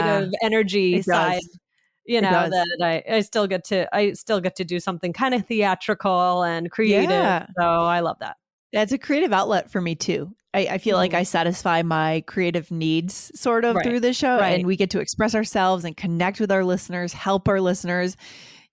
creative 0.03 0.33
energy 0.43 1.01
side 1.01 1.41
you 2.05 2.21
know 2.21 2.29
that 2.49 2.77
I, 3.09 3.15
I 3.15 3.21
still 3.21 3.47
get 3.47 3.63
to 3.65 3.87
i 3.95 4.13
still 4.13 4.39
get 4.41 4.55
to 4.57 4.63
do 4.65 4.79
something 4.79 5.13
kind 5.13 5.33
of 5.33 5.47
theatrical 5.47 6.43
and 6.43 6.69
creative 6.69 7.09
Yeah. 7.09 7.47
so 7.57 7.63
i 7.63 8.01
love 8.01 8.17
that 8.19 8.35
That's 8.74 8.91
a 8.91 8.98
creative 8.98 9.31
outlet 9.34 9.72
for 9.72 9.79
me 9.81 9.95
too. 9.95 10.36
I, 10.53 10.67
I 10.72 10.77
feel 10.77 10.98
like 10.98 11.12
Mhm. 11.12 11.17
I 11.17 11.24
satisfy 11.24 11.81
my 11.81 12.24
creative 12.27 12.72
needs 12.72 13.31
sort 13.39 13.65
of 13.65 13.75
Right. 13.75 13.86
through 13.86 14.00
the 14.01 14.13
show, 14.13 14.38
Right. 14.38 14.57
and 14.57 14.65
we 14.65 14.75
get 14.75 14.89
to 14.91 15.00
express 15.00 15.36
ourselves 15.36 15.84
and 15.86 15.95
connect 15.98 16.39
with 16.39 16.51
our 16.51 16.63
listeners, 16.63 17.13
help 17.13 17.48
our 17.48 17.60
listeners. 17.62 18.15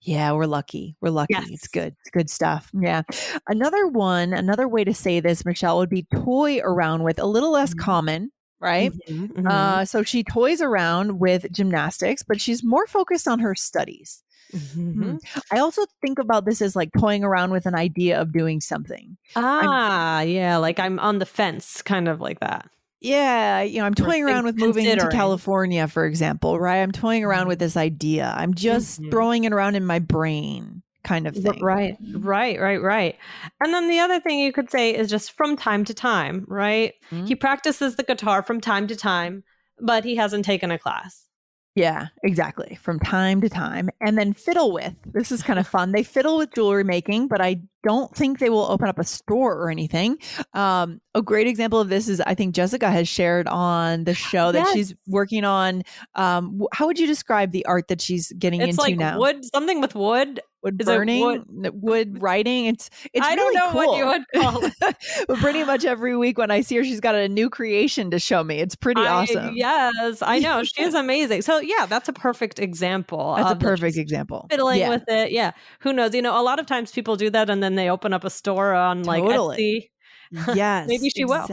Yeah, 0.00 0.32
we're 0.32 0.46
lucky. 0.46 0.96
We're 1.00 1.10
lucky. 1.10 1.34
It's 1.36 1.68
good. 1.68 1.94
It's 2.00 2.10
good 2.10 2.28
stuff. 2.30 2.70
Yeah. 2.74 3.02
Another 3.48 3.86
one, 3.86 4.32
another 4.32 4.66
way 4.66 4.82
to 4.84 4.92
say 4.94 5.20
this, 5.20 5.44
Michelle, 5.44 5.78
would 5.78 5.90
be 5.90 6.06
toy 6.12 6.58
around 6.60 7.04
with 7.04 7.20
a 7.20 7.26
little 7.26 7.52
less 7.52 7.74
Mhm. 7.74 7.78
common, 7.78 8.32
right? 8.62 8.92
Mhm, 9.10 9.28
mhm, 9.36 9.50
Uh, 9.50 9.84
so 9.84 10.02
she 10.02 10.22
toys 10.24 10.60
around 10.62 11.18
with 11.18 11.50
gymnastics, 11.52 12.22
but 12.22 12.40
she's 12.40 12.62
more 12.64 12.86
focused 12.86 13.26
on 13.28 13.40
her 13.40 13.54
studies. 13.54 14.22
mhm. 14.54 15.18
I 15.50 15.58
also 15.58 15.82
think 16.00 16.18
about 16.18 16.44
this 16.44 16.62
as 16.62 16.76
like 16.76 16.90
toying 16.98 17.24
around 17.24 17.50
with 17.50 17.66
an 17.66 17.74
idea 17.74 18.20
of 18.20 18.32
doing 18.32 18.60
something. 18.60 19.16
ah 19.36 20.20
yeah 20.20 20.56
like 20.58 20.78
i'm 20.78 20.98
on 20.98 21.18
the 21.18 21.26
fence 21.26 21.82
kind 21.82 22.08
of 22.08 22.20
like 22.20 22.40
that 22.40 22.68
Yeah, 23.00 23.62
you 23.62 23.80
know, 23.80 23.84
I'm 23.86 23.94
toying 23.94 24.22
around 24.22 24.44
with 24.44 24.56
moving 24.56 24.84
to. 24.96 25.08
California, 25.10 25.88
for 25.88 26.06
example, 26.06 26.60
right? 26.60 26.78
I'm 26.82 26.92
toying 26.92 27.24
around 27.24 27.48
with 27.48 27.58
this 27.58 27.76
idea. 27.76 28.32
I'm 28.36 28.54
just 28.54 29.00
Mhm. 29.00 29.10
throwing 29.10 29.42
it 29.42 29.52
around 29.52 29.74
in 29.74 29.84
my 29.84 29.98
brain, 29.98 30.81
kind 31.04 31.26
of 31.26 31.34
thing. 31.36 31.60
right 31.62 31.96
right 32.14 32.60
right 32.60 32.80
right 32.82 33.16
and 33.60 33.74
then 33.74 33.88
the 33.88 33.98
other 33.98 34.20
thing 34.20 34.38
you 34.38 34.52
could 34.52 34.70
say 34.70 34.94
is 34.94 35.10
just 35.10 35.32
from 35.32 35.56
time 35.56 35.84
to 35.84 35.94
time 35.94 36.44
right 36.48 36.94
Mhm. 37.10 37.26
he 37.26 37.34
practices 37.34 37.96
the 37.96 38.02
guitar 38.04 38.42
from 38.42 38.60
time 38.60 38.86
to 38.86 38.96
time 38.96 39.42
but 39.80 40.04
he 40.04 40.14
hasn't 40.16 40.44
taken 40.44 40.70
a 40.70 40.78
class 40.78 41.26
Yeah, 41.74 42.08
exactly. 42.22 42.78
From 42.82 43.00
time 43.00 43.40
to 43.40 43.48
time. 43.48 43.88
And 44.02 44.18
then 44.18 44.34
fiddle 44.34 44.72
with. 44.72 44.92
This 45.06 45.32
is 45.32 45.42
kind 45.42 45.58
of 45.58 45.66
fun. 45.66 45.92
They 45.92 46.02
fiddle 46.02 46.36
with 46.36 46.52
jewelry 46.54 46.84
making, 46.84 47.28
but 47.28 47.40
I 47.40 47.62
don't 47.82 48.14
think 48.14 48.40
they 48.40 48.50
will 48.50 48.66
open 48.70 48.88
up 48.88 48.98
a 48.98 49.04
store 49.04 49.54
or 49.56 49.70
anything. 49.70 50.18
Um, 50.52 51.00
a 51.14 51.22
great 51.22 51.46
example 51.46 51.80
of 51.80 51.88
this 51.88 52.08
is 52.08 52.20
I 52.20 52.34
think 52.34 52.54
Jessica 52.54 52.90
has 52.90 53.08
shared 53.08 53.48
on 53.48 54.04
the 54.04 54.12
show 54.30 54.52
that 54.52 54.68
she's 54.74 54.94
working 55.06 55.44
on. 55.44 55.82
Um, 56.14 56.60
how 56.74 56.86
would 56.86 56.98
you 56.98 57.06
describe 57.06 57.52
the 57.52 57.64
art 57.64 57.88
that 57.88 58.02
she's 58.02 58.30
getting 58.38 58.60
it's 58.60 58.72
into 58.72 58.82
like 58.82 58.98
now? 58.98 59.18
wood 59.18 59.42
something 59.42 59.80
with 59.80 59.94
wood 59.94 60.42
wood 60.62 60.80
is 60.80 60.86
burning, 60.86 61.44
wood- 61.48 61.82
wood 61.82 62.22
writing. 62.22 62.66
It's 62.66 62.90
it's 63.12 63.26
I 63.26 63.34
really 63.34 63.54
don't 63.54 63.74
know 63.74 63.80
cool. 63.80 63.92
what 63.92 63.98
you 63.98 64.06
would 64.06 64.22
call 64.34 64.64
it. 64.64 64.72
but 65.28 65.38
pretty 65.38 65.64
much 65.64 65.84
every 65.84 66.16
week 66.16 66.38
when 66.38 66.50
I 66.50 66.60
see 66.60 66.76
her, 66.76 66.84
she's 66.84 67.00
got 67.00 67.14
a 67.14 67.28
new 67.28 67.50
creation 67.50 68.10
to 68.10 68.18
show 68.18 68.42
me. 68.44 68.58
It's 68.58 68.74
pretty 68.74 69.00
I- 69.02 69.22
awesome. 69.22 69.54
Yes, 69.54 70.22
I 70.22 70.38
know. 70.38 70.62
She 70.64 70.82
is 70.82 70.94
amazing. 71.02 71.42
So 71.42 71.58
yeah, 71.58 71.86
that's 71.86 72.08
a 72.08 72.12
perfect 72.12 72.58
example. 72.58 73.34
That's 73.36 73.52
a 73.52 73.56
perfect 73.56 73.96
example. 73.96 74.46
Fiddling 74.50 74.80
yeah. 74.80 74.88
with 74.90 75.04
it. 75.08 75.32
Yeah. 75.32 75.52
Who 75.80 75.92
knows? 75.92 76.14
You 76.14 76.22
know, 76.22 76.40
a 76.40 76.42
lot 76.42 76.58
of 76.60 76.66
times 76.66 76.92
people 76.92 77.16
do 77.16 77.30
that 77.30 77.50
and 77.50 77.62
then 77.62 77.74
they 77.74 77.90
open 77.90 78.12
up 78.12 78.24
a 78.24 78.30
store 78.30 78.74
on 78.74 79.02
like 79.02 79.22
Totally. 79.22 79.56
Etsy. 79.56 79.88
yes, 80.54 80.88
Maybe 80.88 81.10
she 81.10 81.24
will. 81.24 81.46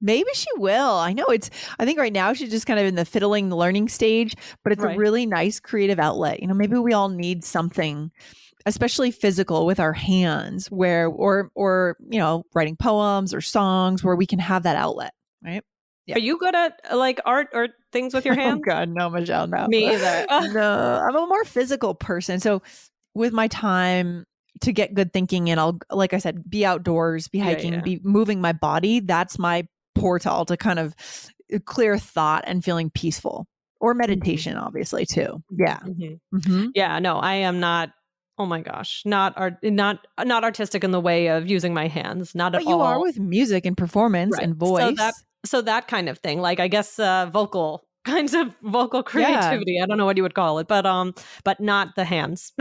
Maybe 0.00 0.30
she 0.34 0.48
will. 0.56 0.94
I 0.96 1.12
know 1.12 1.26
it's. 1.26 1.50
I 1.78 1.84
think 1.84 1.98
right 1.98 2.12
now 2.12 2.32
she's 2.32 2.50
just 2.50 2.66
kind 2.66 2.80
of 2.80 2.86
in 2.86 2.94
the 2.94 3.04
fiddling, 3.04 3.50
the 3.50 3.56
learning 3.56 3.88
stage, 3.88 4.34
but 4.64 4.72
it's 4.72 4.82
Right. 4.82 4.96
a 4.96 4.98
really 4.98 5.26
nice 5.26 5.60
creative 5.60 5.98
outlet. 6.00 6.40
You 6.40 6.48
know, 6.48 6.54
maybe 6.54 6.76
we 6.76 6.92
all 6.92 7.08
need 7.08 7.44
something, 7.44 8.10
especially 8.66 9.10
physical 9.10 9.66
with 9.66 9.80
our 9.80 9.92
hands, 9.92 10.70
where 10.70 11.06
or 11.08 11.50
or 11.54 11.96
you 12.10 12.18
know, 12.18 12.44
writing 12.54 12.76
poems 12.76 13.34
or 13.34 13.40
songs 13.40 14.02
where 14.04 14.16
we 14.16 14.26
can 14.26 14.38
have 14.38 14.64
that 14.64 14.76
outlet. 14.76 15.12
Right. 15.44 15.62
Yeah. 16.06 16.16
Are 16.16 16.20
you 16.20 16.38
good 16.38 16.54
at 16.54 16.80
uh, 16.90 16.96
like 16.96 17.20
art 17.24 17.48
or 17.52 17.68
things 17.92 18.14
with 18.14 18.24
your 18.24 18.34
hands? 18.40 18.60
Oh 18.60 18.70
God, 18.70 18.88
no, 18.88 19.08
Michelle, 19.10 19.46
no. 19.46 19.66
Me 19.68 19.92
either. 19.94 20.26
no, 20.52 21.02
I'm 21.08 21.16
a 21.16 21.26
more 21.26 21.44
physical 21.44 21.94
person. 21.94 22.40
So 22.40 22.62
with 23.14 23.32
my 23.32 23.48
time 23.48 24.24
to 24.62 24.72
get 24.72 24.94
good 24.94 25.12
thinking 25.12 25.50
and 25.50 25.58
I'll 25.60 25.78
like 25.90 26.12
I 26.12 26.18
said, 26.18 26.48
be 26.48 26.64
outdoors, 26.64 27.28
be 27.28 27.38
hiking, 27.38 27.74
yeah. 27.74 27.80
be 27.82 28.00
moving 28.02 28.40
my 28.40 28.52
body. 28.52 29.00
That's 29.00 29.38
my 29.38 29.66
portal 29.94 30.44
to 30.46 30.56
kind 30.56 30.78
of 30.78 30.94
uh, 31.52 31.58
clear 31.64 31.98
thought 31.98 32.44
and 32.46 32.64
feeling 32.64 32.90
peaceful. 32.90 33.46
Or 33.80 33.94
meditation, 33.94 34.56
obviously, 34.56 35.04
too. 35.04 35.42
Yeah. 35.50 35.80
Mhm. 35.80 36.20
hmm 36.44 36.66
Yeah. 36.72 37.00
No, 37.00 37.16
I 37.16 37.34
am 37.34 37.58
not. 37.58 37.90
Oh 38.38 38.46
my 38.46 38.60
gosh, 38.60 39.02
not 39.04 39.34
art, 39.36 39.54
not 39.62 40.06
not 40.24 40.42
artistic 40.44 40.82
in 40.84 40.90
the 40.90 41.00
way 41.00 41.28
of 41.28 41.48
using 41.48 41.74
my 41.74 41.86
hands. 41.86 42.34
Not 42.34 42.52
But 42.52 42.62
at 42.62 42.66
you 42.68 42.74
all. 42.76 42.82
are 42.82 43.00
with 43.00 43.18
music 43.20 43.66
and 43.66 43.76
performance 43.76 44.32
Right. 44.36 44.42
and 44.44 44.54
So 44.54 44.66
voice. 44.66 44.96
that- 44.96 45.14
so 45.44 45.60
that 45.60 45.88
kind 45.88 46.08
of 46.08 46.18
thing 46.18 46.40
like 46.40 46.60
i 46.60 46.68
guess 46.68 47.00
uh 47.00 47.26
vocal 47.26 47.82
kinds 48.04 48.32
of 48.32 48.54
vocal 48.62 49.02
creativity 49.02 49.80
i 49.82 49.86
don't 49.86 49.98
know 49.98 50.04
what 50.06 50.16
you 50.16 50.22
would 50.22 50.34
call 50.36 50.60
it 50.60 50.68
but 50.68 50.86
um 50.86 51.12
but 51.42 51.58
not 51.60 51.96
the 51.96 52.04
hands 52.04 52.52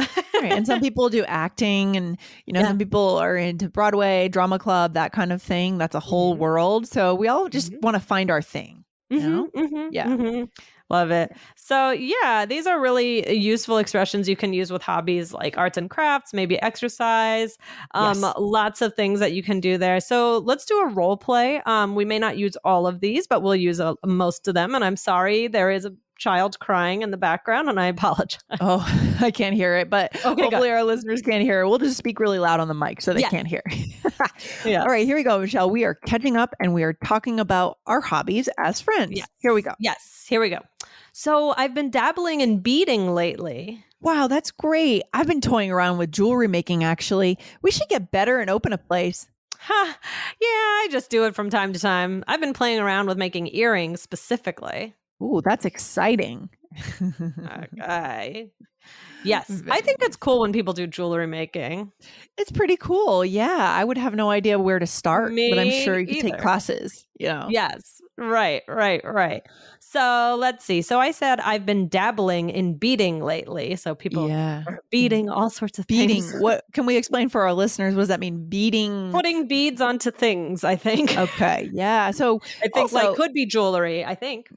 Right. 0.41 0.51
And 0.53 0.65
some 0.65 0.79
people 0.87 1.07
do 1.09 1.23
acting, 1.25 1.95
and 1.95 2.17
you 2.47 2.53
know, 2.53 2.61
Yeah. 2.61 2.67
some 2.69 2.79
people 2.79 3.17
are 3.17 3.37
into 3.37 3.69
Broadway, 3.69 4.27
drama 4.29 4.57
club, 4.57 4.95
that 4.95 5.11
kind 5.11 5.31
of 5.31 5.39
thing. 5.39 5.77
That's 5.77 5.93
a 5.93 5.99
whole 5.99 6.33
Mhm. 6.35 6.39
world. 6.39 6.87
So 6.87 7.13
we 7.13 7.27
all 7.27 7.47
just 7.47 7.71
Mhm. 7.71 7.81
want 7.83 7.93
to 7.93 7.99
find 7.99 8.31
our 8.31 8.41
thing. 8.41 8.83
know? 9.11 9.47
Mhm, 9.55 9.69
mhm, 9.69 9.87
Yeah. 9.91 10.45
Love 10.91 11.09
it. 11.09 11.31
So, 11.55 11.91
yeah, 11.91 12.45
these 12.45 12.67
are 12.67 12.79
really 12.79 13.33
useful 13.33 13.77
expressions 13.77 14.27
you 14.27 14.35
can 14.35 14.51
use 14.51 14.71
with 14.71 14.81
hobbies 14.81 15.31
like 15.33 15.57
arts 15.57 15.77
and 15.77 15.89
crafts, 15.89 16.33
maybe 16.33 16.61
exercise, 16.61 17.57
um, 17.93 18.21
Yes. 18.21 18.33
lots 18.37 18.81
of 18.81 18.93
things 18.93 19.19
that 19.21 19.31
you 19.31 19.41
can 19.41 19.59
do 19.61 19.77
there. 19.77 19.99
So, 20.01 20.39
let's 20.39 20.65
do 20.65 20.77
a 20.81 20.87
role 20.87 21.15
play. 21.17 21.61
Um, 21.65 21.95
we 21.95 22.03
may 22.05 22.19
not 22.19 22.37
use 22.37 22.57
all 22.65 22.87
of 22.87 22.99
these, 22.99 23.25
but 23.25 23.41
we'll 23.41 23.55
use 23.55 23.79
uh 23.79 23.93
most 24.05 24.47
of 24.47 24.53
them. 24.53 24.75
And 24.75 24.83
I'm 24.83 24.97
sorry, 24.97 25.47
there 25.47 25.71
is 25.71 25.85
a 25.85 25.93
child 26.17 26.59
crying 26.59 27.01
in 27.01 27.09
the 27.09 27.17
background, 27.17 27.67
and 27.69 27.79
I 27.79 27.87
apologize. 27.97 28.39
Oh, 28.59 28.85
I 29.21 29.31
can't 29.31 29.55
hear 29.55 29.77
it, 29.77 29.89
but 29.89 30.13
Okay, 30.25 30.43
hopefully 30.43 30.69
our 30.69 30.83
listeners 30.83 31.21
can't 31.21 31.41
hear 31.43 31.61
it. 31.61 31.69
We'll 31.69 31.79
just 31.79 31.97
speak 31.97 32.19
really 32.19 32.37
loud 32.39 32.59
on 32.59 32.67
the 32.67 32.73
mic 32.75 33.01
so 33.01 33.13
they 33.13 33.21
Yeah. 33.21 33.29
can't 33.29 33.47
hear. 33.47 33.63
Yeah. 34.65 34.81
All 34.81 34.87
right, 34.87 35.05
here 35.05 35.15
we 35.15 35.23
go, 35.23 35.39
Michelle. 35.39 35.69
We 35.69 35.83
are 35.83 35.95
catching 35.95 36.37
up 36.37 36.53
and 36.59 36.73
we 36.73 36.83
are 36.83 36.93
talking 36.93 37.39
about 37.39 37.77
our 37.87 38.01
hobbies 38.01 38.47
as 38.59 38.79
friends. 38.79 39.13
Yes. 39.15 39.27
Here 39.39 39.53
we 39.53 39.61
go. 39.63 39.71
Yes, 39.79 40.25
here 40.27 40.39
we 40.39 40.49
go. 40.49 40.59
So, 41.11 41.53
I've 41.57 41.73
been 41.73 41.89
dabbling 41.89 42.41
in 42.41 42.59
beading 42.59 43.13
lately. 43.13 43.83
Wow, 43.99 44.27
that's 44.27 44.49
great. 44.49 45.03
I've 45.13 45.27
been 45.27 45.41
toying 45.41 45.69
around 45.71 45.97
with 45.97 46.11
jewelry 46.11 46.47
making 46.47 46.83
actually. 46.83 47.37
We 47.61 47.69
should 47.69 47.89
get 47.89 48.11
better 48.11 48.39
and 48.39 48.49
open 48.49 48.73
a 48.73 48.77
place. 48.77 49.27
Huh. 49.59 49.93
Yeah, 50.41 50.47
I 50.47 50.87
just 50.89 51.11
do 51.11 51.25
it 51.25 51.35
from 51.35 51.51
time 51.51 51.73
to 51.73 51.79
time. 51.79 52.23
I've 52.27 52.41
been 52.41 52.53
playing 52.53 52.79
around 52.79 53.07
with 53.07 53.17
making 53.17 53.53
earrings 53.53 54.01
specifically. 54.01 54.95
Ooh, 55.21 55.41
that's 55.45 55.65
exciting. 55.65 56.49
Okay. 57.79 58.49
Yes, 59.23 59.61
I 59.69 59.81
think 59.81 59.99
it's 60.01 60.15
cool 60.17 60.39
when 60.39 60.51
people 60.51 60.73
do 60.73 60.87
jewelry 60.87 61.27
making. 61.27 61.91
It's 62.39 62.51
pretty 62.51 62.75
cool. 62.75 63.23
Yeah, 63.23 63.55
I 63.71 63.83
would 63.83 63.99
have 63.99 64.15
no 64.15 64.31
idea 64.31 64.57
where 64.57 64.79
to 64.79 64.87
start, 64.87 65.31
but 65.35 65.59
I'm 65.59 65.69
sure 65.69 65.99
you 65.99 66.07
could 66.07 66.15
take 66.21 66.33
either. 66.33 66.41
classes, 66.41 67.05
you 67.19 67.27
know. 67.27 67.45
Yes, 67.47 68.01
right, 68.17 68.63
right, 68.67 68.99
right. 69.05 69.43
So 69.79 70.35
let's 70.39 70.65
see. 70.65 70.81
So 70.81 70.99
I 70.99 71.11
said 71.11 71.39
I've 71.39 71.67
been 71.67 71.87
dabbling 71.87 72.49
in 72.49 72.73
beading 72.79 73.23
lately. 73.23 73.75
So 73.75 73.93
people 73.93 74.27
Yeah. 74.27 74.63
are 74.65 74.79
beading 74.89 75.29
all 75.29 75.51
sorts 75.51 75.77
of 75.77 75.85
Beating. 75.85 76.23
things. 76.23 76.41
What 76.41 76.63
can 76.73 76.87
we 76.87 76.97
explain 76.97 77.29
for 77.29 77.41
our 77.43 77.53
listeners? 77.53 77.93
What 77.93 78.01
does 78.01 78.07
that 78.07 78.19
mean? 78.19 78.49
Beating. 78.49 79.11
Putting 79.11 79.47
beads 79.47 79.81
onto 79.81 80.09
things, 80.09 80.63
I 80.63 80.75
think. 80.77 81.15
Okay. 81.15 81.69
Yeah. 81.71 82.09
So 82.09 82.41
I 82.63 82.69
think 82.73 82.91
like 82.91 83.15
could 83.15 83.33
be 83.33 83.45
jewelry, 83.45 84.03
I 84.03 84.15
think. 84.15 84.47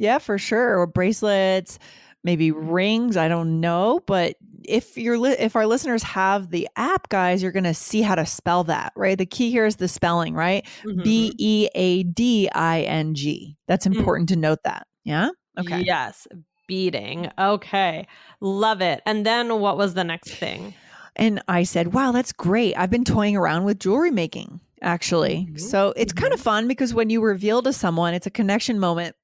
Yeah, 0.00 0.18
for 0.18 0.38
sure. 0.38 0.78
Or 0.78 0.86
bracelets, 0.86 1.78
maybe 2.24 2.50
rings. 2.50 3.16
I 3.16 3.28
don't 3.28 3.60
know, 3.60 4.00
but 4.06 4.36
if 4.64 4.96
you're 4.96 5.18
li- 5.18 5.36
if 5.38 5.56
our 5.56 5.66
listeners 5.66 6.02
have 6.02 6.50
the 6.50 6.68
app, 6.76 7.08
guys, 7.10 7.42
you're 7.42 7.52
gonna 7.52 7.74
see 7.74 8.00
how 8.02 8.14
to 8.14 8.24
spell 8.24 8.64
that, 8.64 8.92
right? 8.96 9.16
The 9.18 9.26
key 9.26 9.50
here 9.50 9.66
is 9.66 9.76
the 9.76 9.88
spelling, 9.88 10.34
right? 10.34 10.64
Mhm. 10.84 11.04
B 11.04 11.34
E 11.38 11.68
A 11.74 12.02
D 12.04 12.48
I 12.54 12.80
N 12.82 13.14
G. 13.14 13.56
That's 13.68 13.86
Mm. 13.86 13.96
important 13.96 14.28
to 14.30 14.36
note 14.36 14.60
that. 14.64 14.86
Yeah. 15.04 15.28
Okay. 15.58 15.82
Yes, 15.82 16.26
beading. 16.66 17.30
Okay. 17.38 18.06
Love 18.40 18.80
it. 18.80 19.02
And 19.04 19.26
then 19.26 19.60
what 19.60 19.76
was 19.76 19.92
the 19.94 20.04
next 20.04 20.30
thing? 20.34 20.72
And 21.16 21.42
I 21.48 21.64
said, 21.64 21.92
"Wow, 21.92 22.12
that's 22.12 22.32
great. 22.32 22.74
I've 22.78 22.90
been 22.90 23.04
toying 23.04 23.36
around 23.36 23.64
with 23.64 23.78
jewelry 23.78 24.10
making." 24.12 24.60
Actually, 24.82 25.46
Mhm. 25.50 25.60
so 25.60 25.92
it's 25.94 26.14
kind 26.14 26.32
of 26.32 26.40
fun 26.40 26.66
because 26.66 26.94
when 26.94 27.10
you 27.10 27.20
reveal 27.20 27.60
to 27.62 27.72
someone, 27.72 28.14
it's 28.14 28.26
a 28.26 28.30
connection 28.30 28.78
moment. 28.78 29.14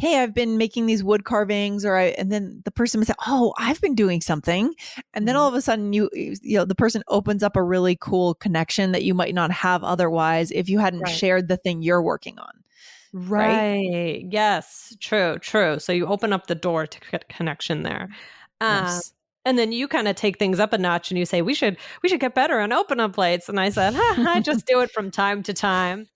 Hey, 0.00 0.18
I've 0.22 0.34
been 0.34 0.58
making 0.58 0.86
these 0.86 1.04
wood 1.04 1.24
carvings, 1.24 1.84
or 1.84 1.96
I, 1.96 2.04
and 2.18 2.32
then 2.32 2.62
the 2.64 2.70
person 2.72 2.98
would 3.00 3.06
say, 3.06 3.14
"Oh, 3.26 3.54
I've 3.58 3.80
been 3.80 3.94
doing 3.94 4.20
something," 4.20 4.74
and 5.14 5.28
then 5.28 5.36
all 5.36 5.48
of 5.48 5.54
a 5.54 5.60
sudden, 5.62 5.92
you, 5.92 6.08
you 6.14 6.56
know, 6.58 6.64
the 6.64 6.74
person 6.74 7.02
opens 7.08 7.42
up 7.42 7.56
a 7.56 7.62
really 7.62 7.96
cool 8.00 8.34
connection 8.34 8.92
that 8.92 9.04
you 9.04 9.14
might 9.14 9.34
not 9.34 9.50
have 9.52 9.84
otherwise 9.84 10.50
if 10.52 10.68
you 10.68 10.78
hadn't 10.78 11.02
Right. 11.02 11.12
shared 11.12 11.48
the 11.48 11.56
thing 11.58 11.82
you're 11.82 12.02
working 12.02 12.38
on. 12.38 12.50
Right. 13.12 14.24
Yes. 14.30 14.96
True. 15.00 15.38
True. 15.38 15.78
So 15.78 15.92
you 15.92 16.06
open 16.06 16.32
up 16.32 16.46
the 16.46 16.54
door 16.54 16.86
to 16.86 16.98
c- 17.10 17.18
connection 17.28 17.82
there. 17.82 18.08
Uh, 18.60 19.00
Yes. 19.00 19.12
And 19.46 19.58
then 19.58 19.72
you 19.72 19.88
kind 19.88 20.06
of 20.06 20.16
take 20.16 20.38
things 20.38 20.60
up 20.60 20.74
a 20.74 20.78
notch 20.78 21.10
and 21.10 21.18
you 21.18 21.24
say, 21.24 21.40
we 21.40 21.54
should, 21.54 21.78
we 22.02 22.10
should 22.10 22.20
get 22.20 22.34
better 22.34 22.60
on 22.60 22.72
open 22.72 23.00
up 23.00 23.14
plates. 23.14 23.48
And 23.48 23.58
I 23.58 23.70
said, 23.70 23.94
I 23.98 24.40
just 24.44 24.66
do 24.66 24.80
it 24.80 24.90
from 24.90 25.10
time 25.10 25.42
to 25.44 25.54
time. 25.54 26.08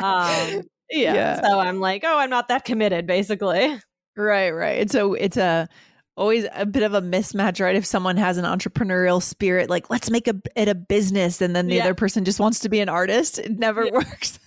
Um, 0.00 0.62
yeah. 0.90 1.14
Yeah. 1.14 1.42
So 1.42 1.58
I'm 1.60 1.80
like, 1.80 2.02
oh, 2.04 2.18
I'm 2.18 2.30
not 2.30 2.48
that 2.48 2.64
committed, 2.64 3.06
basically. 3.06 3.78
Right, 4.20 4.50
right. 4.50 4.78
It's 4.80 4.96
a 4.96 5.12
it's 5.12 5.36
a 5.36 5.68
always 6.16 6.44
a 6.52 6.66
bit 6.66 6.82
of 6.82 6.92
a 6.92 7.00
mismatch, 7.00 7.60
right? 7.64 7.76
If 7.76 7.86
someone 7.86 8.16
has 8.16 8.36
an 8.36 8.44
entrepreneurial 8.44 9.22
spirit, 9.22 9.70
like 9.70 9.90
let's 9.90 10.10
make 10.10 10.26
a, 10.26 10.34
it 10.56 10.66
a 10.66 10.74
business, 10.74 11.40
and 11.40 11.54
then 11.54 11.68
the 11.68 11.76
Yeah. 11.76 11.84
other 11.84 11.94
person 11.94 12.24
just 12.24 12.40
wants 12.40 12.58
to 12.60 12.68
be 12.68 12.80
an 12.80 12.88
artist, 12.88 13.38
it 13.38 13.56
never 13.60 13.84
Yeah. 13.84 13.92
works. 13.92 14.40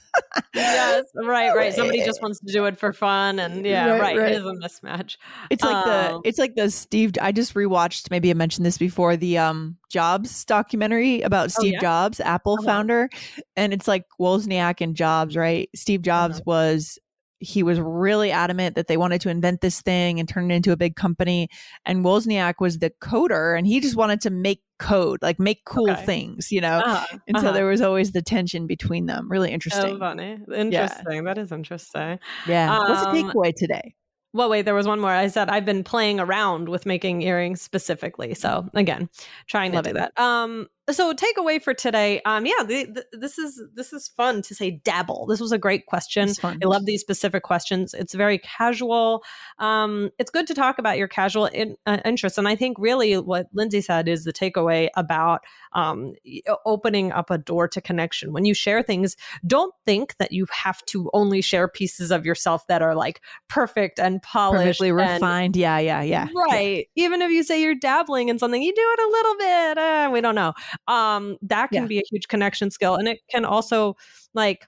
Yes. 0.56 1.06
Right. 1.16 1.54
Right. 1.56 1.74
Somebody 1.74 2.04
just 2.04 2.22
wants 2.22 2.40
to 2.40 2.52
do 2.52 2.66
it 2.66 2.78
for 2.78 2.94
fun. 2.94 3.40
And 3.40 3.66
yeah, 3.66 3.92
Right, 3.92 4.02
right. 4.02 4.18
right. 4.18 4.32
It 4.34 4.38
is 4.40 4.46
a 4.46 4.54
mismatch. 4.54 5.18
It's 5.50 5.64
like 5.64 5.86
the 5.86 6.14
Um, 6.16 6.22
it's 6.26 6.40
like 6.40 6.56
the 6.56 6.70
Steve. 6.72 7.14
I 7.22 7.32
just 7.32 7.54
rewatched. 7.54 8.10
Maybe 8.12 8.30
I 8.30 8.34
mentioned 8.34 8.66
this 8.66 8.78
before. 8.78 9.16
The 9.16 9.38
um 9.38 9.78
Jobs 9.90 10.46
documentary 10.46 11.22
about 11.22 11.52
Steve 11.52 11.74
yeah? 11.74 11.80
Jobs, 11.80 12.20
Apple 12.20 12.54
Uh-huh. 12.54 12.66
founder, 12.66 13.10
and 13.56 13.74
it's 13.74 13.88
like 13.88 14.06
Wozniak 14.20 14.82
and 14.82 14.96
Jobs, 14.96 15.36
right? 15.36 15.70
Steve 15.76 16.02
Jobs 16.02 16.36
Uh-huh. 16.36 16.44
was 16.46 17.00
he 17.42 17.64
was 17.64 17.80
really 17.80 18.32
adamant 18.32 18.76
that 18.76 18.88
they 18.88 18.98
wanted 18.98 19.20
to 19.22 19.30
invent 19.30 19.62
this 19.62 19.82
thing 19.82 20.20
and 20.20 20.30
turn 20.30 20.52
it 20.52 20.56
into 20.56 20.72
a 20.72 20.78
big 20.78 20.96
company. 20.96 21.50
And 21.86 22.06
Wozniak 22.06 22.56
was 22.60 22.78
the 22.80 22.92
coder, 23.02 23.58
and 23.58 23.66
he 23.66 23.80
just 23.80 23.96
wanted 23.96 24.22
to 24.22 24.30
make 24.30 24.62
code, 24.80 25.22
like 25.22 25.40
make 25.40 25.66
cool 25.66 25.90
Okay. 25.92 26.06
things, 26.06 26.52
you 26.52 26.62
know. 26.62 26.80
Uh-huh, 26.80 27.18
and 27.28 27.40
so 27.40 27.48
uh-huh. 27.48 27.54
there 27.54 27.66
was 27.66 27.82
always 27.82 28.12
the 28.12 28.22
tension 28.22 28.68
between 28.68 29.08
them. 29.08 29.30
Really 29.30 29.50
So 29.50 29.54
interesting. 29.54 30.00
funny. 30.00 30.38
Interesting. 30.56 31.24
That 31.24 31.38
is 31.38 31.52
interesting. 31.52 32.20
yeah. 32.48 32.78
What's 32.88 33.02
the 33.02 33.10
Um, 33.10 33.16
takeaway 33.32 33.54
today? 33.56 33.96
Well, 34.34 34.50
wait, 34.50 34.62
there 34.62 34.76
was 34.76 34.88
one 34.88 35.02
more. 35.02 35.12
I 35.12 35.28
said 35.28 35.50
I've 35.50 35.66
been 35.66 35.84
playing 35.84 36.20
around 36.20 36.70
with 36.70 36.86
making 36.86 37.22
earrings 37.22 37.62
specifically. 37.62 38.34
So 38.34 38.70
again, 38.74 39.10
trying 39.48 39.72
to 39.72 39.78
Love 39.80 39.86
do 39.86 39.94
that. 39.94 40.18
Um, 40.18 40.68
so 40.90 41.14
takeaway 41.14 41.62
for 41.62 41.74
today. 41.74 42.22
Um, 42.26 42.46
yeah, 42.46 42.64
the, 42.64 42.86
the, 42.86 43.18
this 43.18 43.38
is 43.38 43.62
this 43.76 43.94
is 43.94 44.08
fun 44.10 44.42
to 44.44 44.56
say 44.56 44.72
dabble. 44.72 45.26
This 45.28 45.40
was 45.40 45.52
a 45.52 45.58
great 45.58 45.86
question. 45.86 46.34
I 46.44 46.58
love 46.64 46.86
these 46.86 47.02
specific 47.02 47.44
questions. 47.44 47.94
It's 47.94 48.14
very 48.14 48.40
casual. 48.40 49.24
Um, 49.60 50.10
it's 50.18 50.32
good 50.32 50.48
to 50.48 50.54
talk 50.54 50.80
about 50.80 50.98
your 50.98 51.08
casual 51.08 51.46
in, 51.46 51.76
uh, 51.86 52.00
interests, 52.04 52.38
and 52.38 52.48
I 52.48 52.56
think 52.56 52.78
really 52.80 53.18
what 53.18 53.48
Lindsay 53.54 53.82
said 53.82 54.08
is 54.08 54.24
the 54.24 54.34
takeaway 54.34 54.90
about 54.96 55.42
um, 55.74 56.14
opening 56.66 57.12
up 57.12 57.30
a 57.30 57.38
door 57.38 57.68
to 57.70 57.80
connection. 57.82 58.34
When 58.34 58.46
you 58.46 58.54
share 58.54 58.82
things, 58.84 59.16
don't 59.46 59.74
think 59.86 60.18
that 60.18 60.32
you 60.32 60.46
have 60.52 60.84
to 60.88 61.10
only 61.14 61.42
share 61.42 61.68
pieces 61.68 62.12
of 62.12 62.26
yourself 62.26 62.66
that 62.68 62.82
are 62.82 62.96
like 62.96 63.22
perfect 63.48 64.00
and 64.00 64.22
polished, 64.22 64.80
Perfectly 64.80 64.90
and- 64.90 64.98
refined. 64.98 65.56
Yeah, 65.56 65.78
yeah, 65.80 66.02
yeah. 66.02 66.28
Right. 66.36 66.88
Even 66.96 67.22
if 67.22 67.32
you 67.32 67.44
say 67.44 67.62
you're 67.62 67.76
dabbling 67.76 68.30
in 68.30 68.40
something, 68.40 68.62
you 68.62 68.74
do 68.74 68.82
it 68.82 69.00
a 69.00 69.10
little 69.10 69.38
bit. 69.38 69.78
Uh, 69.78 70.10
we 70.12 70.22
don't 70.22 70.36
know. 70.36 70.54
Um, 70.88 71.38
that 71.44 71.70
can 71.72 71.84
Yeah. 71.84 71.88
be 71.88 72.00
a 72.00 72.04
huge 72.10 72.28
connection 72.28 72.72
skill, 72.72 72.96
and 72.96 73.08
it 73.08 73.20
can 73.30 73.46
also 73.46 73.96
like 74.34 74.68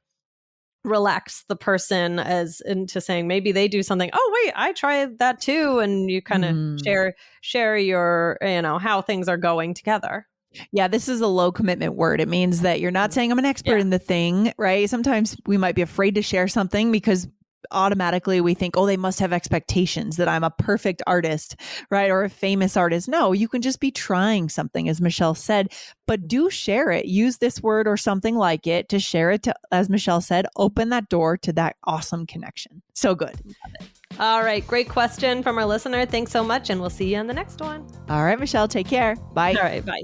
relax 0.84 1.46
the 1.48 1.56
person 1.56 2.20
as 2.20 2.62
into 2.66 3.00
saying 3.00 3.26
maybe 3.28 3.52
they 3.54 3.68
do 3.70 3.82
something. 3.82 4.10
Oh 4.12 4.42
wait, 4.44 4.54
I 4.56 4.74
tried 4.74 5.20
that 5.20 5.40
too, 5.40 5.80
and 5.80 6.10
you 6.10 6.22
kind 6.22 6.44
of 6.44 6.56
Mm. 6.56 6.84
share 6.84 7.16
share 7.42 7.78
your 7.78 8.38
you 8.42 8.62
know 8.62 8.78
how 8.80 9.02
things 9.02 9.30
are 9.30 9.38
going 9.38 9.74
together. 9.74 10.28
Yeah, 10.72 10.88
this 10.88 11.08
is 11.10 11.20
a 11.22 11.28
low 11.28 11.52
commitment 11.52 11.96
word. 11.96 12.20
It 12.22 12.28
means 12.28 12.62
that 12.62 12.80
you're 12.80 12.92
not 12.92 13.12
saying 13.14 13.32
I'm 13.32 13.40
an 13.40 13.46
expert 13.46 13.78
Yeah. 13.78 13.82
in 13.82 13.90
the 13.92 13.98
thing, 14.00 14.54
right? 14.58 14.88
Sometimes 14.90 15.36
we 15.48 15.58
might 15.58 15.74
be 15.76 15.82
afraid 15.82 16.16
to 16.16 16.22
share 16.22 16.48
something 16.48 16.92
because 16.92 17.28
automatically 17.72 18.42
we 18.42 18.54
think, 18.54 18.78
oh, 18.78 18.86
they 18.86 18.98
must 18.98 19.20
have 19.20 19.34
expectations 19.34 20.18
that 20.18 20.28
I'm 20.28 20.44
a 20.44 20.52
perfect 20.52 21.02
artist, 21.08 21.56
right? 21.90 22.10
Or 22.10 22.24
a 22.24 22.30
famous 22.30 22.78
artist. 22.78 23.08
No, 23.08 23.32
you 23.32 23.48
can 23.48 23.62
just 23.62 23.80
be 23.80 23.92
trying 23.92 24.50
something, 24.50 24.90
as 24.90 25.02
Michelle 25.02 25.36
said, 25.36 25.72
but 26.08 26.28
do 26.28 26.50
share 26.50 26.92
it. 26.92 27.06
Use 27.06 27.38
this 27.38 27.62
word 27.62 27.88
or 27.88 27.98
something 27.98 28.36
like 28.36 28.68
it 28.68 28.90
to 28.90 29.00
share 29.00 29.32
it 29.32 29.44
to, 29.44 29.54
as 29.72 29.90
Michelle 29.90 30.22
said, 30.22 30.46
open 30.56 30.90
that 30.90 31.10
door 31.10 31.38
to 31.38 31.54
that 31.54 31.76
awesome 31.86 32.26
connection. 32.26 32.82
So 32.94 33.16
good. 33.16 33.36
All 34.20 34.44
right, 34.44 34.66
great 34.66 34.90
question 34.90 35.42
from 35.42 35.58
our 35.58 35.66
listener. 35.66 36.06
Thanks 36.06 36.32
so 36.32 36.44
much, 36.44 36.70
and 36.70 36.80
we'll 36.80 36.90
see 36.90 37.14
you 37.14 37.18
on 37.18 37.28
the 37.28 37.34
next 37.34 37.60
one. 37.60 37.88
All 38.10 38.24
right, 38.24 38.40
Michelle, 38.40 38.68
take 38.68 38.88
care. 38.88 39.16
Bye. 39.34 39.56
All 39.56 39.64
right, 39.64 39.86
bye. 39.86 40.04